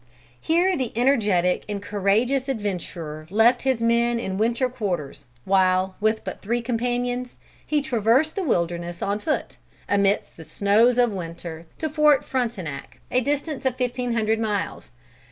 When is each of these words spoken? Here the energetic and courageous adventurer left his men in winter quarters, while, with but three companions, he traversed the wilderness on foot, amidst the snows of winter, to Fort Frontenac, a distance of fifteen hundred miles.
Here 0.41 0.75
the 0.75 0.91
energetic 0.95 1.63
and 1.69 1.79
courageous 1.79 2.49
adventurer 2.49 3.27
left 3.29 3.61
his 3.61 3.81
men 3.83 4.19
in 4.19 4.39
winter 4.39 4.67
quarters, 4.67 5.27
while, 5.45 5.95
with 6.01 6.23
but 6.23 6.41
three 6.41 6.59
companions, 6.63 7.37
he 7.63 7.83
traversed 7.83 8.35
the 8.35 8.41
wilderness 8.43 9.03
on 9.03 9.19
foot, 9.19 9.57
amidst 9.87 10.37
the 10.37 10.43
snows 10.43 10.97
of 10.97 11.11
winter, 11.13 11.67
to 11.77 11.87
Fort 11.87 12.25
Frontenac, 12.25 12.99
a 13.11 13.21
distance 13.21 13.63
of 13.63 13.75
fifteen 13.75 14.13
hundred 14.13 14.39
miles. 14.39 14.89